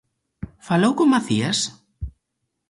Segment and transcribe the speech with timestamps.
[0.67, 1.59] Falou con Macias?